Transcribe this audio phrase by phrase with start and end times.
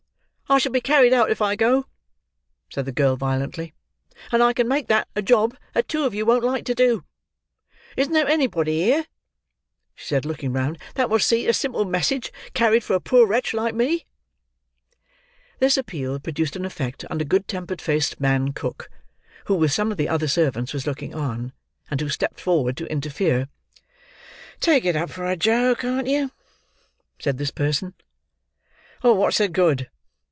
[0.51, 1.85] "I shall be carried out if I go!"
[2.69, 3.73] said the girl violently;
[4.33, 7.05] "and I can make that a job that two of you won't like to do.
[7.95, 9.05] Isn't there anybody here,"
[9.95, 13.53] she said, looking round, "that will see a simple message carried for a poor wretch
[13.53, 14.05] like me?"
[15.59, 18.89] This appeal produced an effect on a good tempered faced man cook,
[19.45, 21.53] who with some of the other servants was looking on,
[21.89, 23.47] and who stepped forward to interfere.
[24.59, 26.29] "Take it up for her, Joe; can't you?"
[27.19, 27.93] said this person.
[28.99, 29.87] "What's the good?"